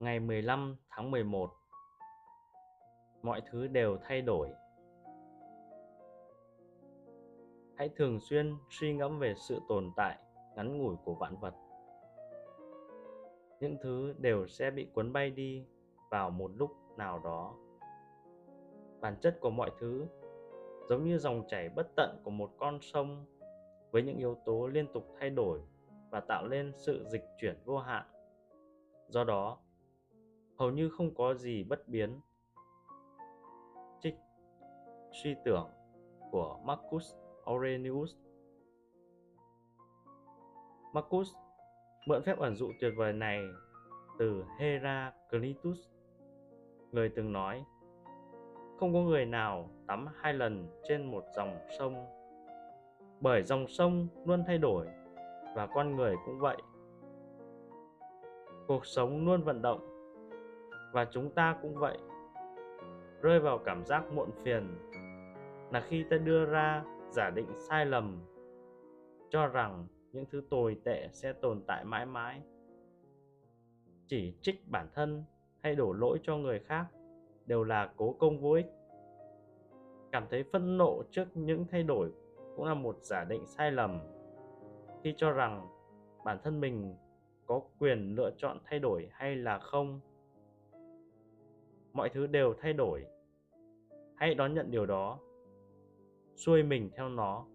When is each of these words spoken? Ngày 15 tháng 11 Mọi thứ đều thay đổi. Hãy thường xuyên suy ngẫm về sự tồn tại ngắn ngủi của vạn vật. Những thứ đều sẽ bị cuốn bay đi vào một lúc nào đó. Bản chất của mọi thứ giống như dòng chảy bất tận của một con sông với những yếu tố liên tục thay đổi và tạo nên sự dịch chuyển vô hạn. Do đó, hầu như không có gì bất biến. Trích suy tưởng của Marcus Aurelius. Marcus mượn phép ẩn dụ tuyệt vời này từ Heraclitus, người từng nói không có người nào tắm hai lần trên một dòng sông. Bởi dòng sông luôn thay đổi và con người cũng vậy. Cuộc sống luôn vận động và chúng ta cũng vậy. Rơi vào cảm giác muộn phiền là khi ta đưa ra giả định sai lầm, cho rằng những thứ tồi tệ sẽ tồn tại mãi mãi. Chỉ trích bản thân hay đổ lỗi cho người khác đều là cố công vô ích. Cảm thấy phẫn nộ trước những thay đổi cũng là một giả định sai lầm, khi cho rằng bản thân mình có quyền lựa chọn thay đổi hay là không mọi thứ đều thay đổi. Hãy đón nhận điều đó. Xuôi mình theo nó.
Ngày 0.00 0.20
15 0.20 0.76
tháng 0.90 1.10
11 1.10 1.50
Mọi 3.22 3.42
thứ 3.50 3.66
đều 3.66 3.96
thay 4.02 4.22
đổi. 4.22 4.48
Hãy 7.76 7.88
thường 7.96 8.20
xuyên 8.20 8.56
suy 8.70 8.94
ngẫm 8.94 9.18
về 9.18 9.34
sự 9.34 9.60
tồn 9.68 9.90
tại 9.96 10.18
ngắn 10.56 10.78
ngủi 10.78 10.96
của 11.04 11.14
vạn 11.14 11.36
vật. 11.40 11.54
Những 13.60 13.76
thứ 13.82 14.14
đều 14.18 14.46
sẽ 14.46 14.70
bị 14.70 14.86
cuốn 14.94 15.12
bay 15.12 15.30
đi 15.30 15.64
vào 16.10 16.30
một 16.30 16.50
lúc 16.56 16.70
nào 16.96 17.20
đó. 17.24 17.54
Bản 19.00 19.16
chất 19.20 19.38
của 19.40 19.50
mọi 19.50 19.70
thứ 19.80 20.06
giống 20.88 21.04
như 21.04 21.18
dòng 21.18 21.46
chảy 21.48 21.68
bất 21.68 21.86
tận 21.96 22.20
của 22.24 22.30
một 22.30 22.50
con 22.58 22.78
sông 22.80 23.24
với 23.90 24.02
những 24.02 24.16
yếu 24.16 24.36
tố 24.44 24.66
liên 24.66 24.86
tục 24.92 25.14
thay 25.20 25.30
đổi 25.30 25.60
và 26.10 26.20
tạo 26.20 26.48
nên 26.48 26.72
sự 26.76 27.04
dịch 27.04 27.24
chuyển 27.40 27.56
vô 27.64 27.78
hạn. 27.78 28.06
Do 29.08 29.24
đó, 29.24 29.58
hầu 30.60 30.70
như 30.70 30.88
không 30.88 31.14
có 31.14 31.34
gì 31.34 31.64
bất 31.64 31.88
biến. 31.88 32.20
Trích 34.02 34.14
suy 35.22 35.36
tưởng 35.44 35.68
của 36.30 36.58
Marcus 36.64 37.14
Aurelius. 37.46 38.16
Marcus 40.94 41.28
mượn 42.06 42.22
phép 42.22 42.38
ẩn 42.38 42.56
dụ 42.56 42.72
tuyệt 42.80 42.92
vời 42.96 43.12
này 43.12 43.42
từ 44.18 44.44
Heraclitus, 44.58 45.78
người 46.92 47.08
từng 47.16 47.32
nói 47.32 47.64
không 48.78 48.92
có 48.92 48.98
người 49.00 49.26
nào 49.26 49.70
tắm 49.86 50.06
hai 50.14 50.34
lần 50.34 50.68
trên 50.88 51.10
một 51.10 51.24
dòng 51.36 51.58
sông. 51.78 52.06
Bởi 53.20 53.42
dòng 53.42 53.68
sông 53.68 54.08
luôn 54.24 54.44
thay 54.46 54.58
đổi 54.58 54.86
và 55.56 55.66
con 55.66 55.96
người 55.96 56.16
cũng 56.26 56.38
vậy. 56.38 56.56
Cuộc 58.66 58.86
sống 58.86 59.26
luôn 59.26 59.42
vận 59.42 59.62
động 59.62 59.99
và 60.92 61.04
chúng 61.04 61.30
ta 61.30 61.56
cũng 61.62 61.74
vậy. 61.74 61.98
Rơi 63.22 63.40
vào 63.40 63.58
cảm 63.58 63.84
giác 63.84 64.12
muộn 64.12 64.30
phiền 64.42 64.78
là 65.72 65.80
khi 65.80 66.04
ta 66.10 66.16
đưa 66.16 66.44
ra 66.44 66.84
giả 67.10 67.30
định 67.30 67.48
sai 67.68 67.86
lầm, 67.86 68.20
cho 69.30 69.46
rằng 69.46 69.86
những 70.12 70.24
thứ 70.30 70.42
tồi 70.50 70.76
tệ 70.84 71.08
sẽ 71.12 71.32
tồn 71.32 71.62
tại 71.66 71.84
mãi 71.84 72.06
mãi. 72.06 72.42
Chỉ 74.06 74.34
trích 74.40 74.70
bản 74.70 74.88
thân 74.94 75.24
hay 75.60 75.74
đổ 75.74 75.92
lỗi 75.92 76.18
cho 76.22 76.36
người 76.36 76.58
khác 76.58 76.86
đều 77.46 77.64
là 77.64 77.92
cố 77.96 78.12
công 78.12 78.40
vô 78.40 78.52
ích. 78.52 78.66
Cảm 80.12 80.26
thấy 80.30 80.44
phẫn 80.52 80.78
nộ 80.78 81.02
trước 81.10 81.28
những 81.34 81.64
thay 81.70 81.82
đổi 81.82 82.12
cũng 82.56 82.64
là 82.64 82.74
một 82.74 82.96
giả 83.02 83.24
định 83.24 83.46
sai 83.46 83.72
lầm, 83.72 84.00
khi 85.04 85.14
cho 85.16 85.30
rằng 85.30 85.68
bản 86.24 86.38
thân 86.44 86.60
mình 86.60 86.94
có 87.46 87.62
quyền 87.78 88.14
lựa 88.14 88.30
chọn 88.36 88.58
thay 88.64 88.78
đổi 88.78 89.08
hay 89.12 89.36
là 89.36 89.58
không 89.58 90.00
mọi 91.92 92.08
thứ 92.08 92.26
đều 92.26 92.54
thay 92.60 92.72
đổi. 92.72 93.04
Hãy 94.16 94.34
đón 94.34 94.54
nhận 94.54 94.70
điều 94.70 94.86
đó. 94.86 95.18
Xuôi 96.36 96.62
mình 96.62 96.90
theo 96.96 97.08
nó. 97.08 97.46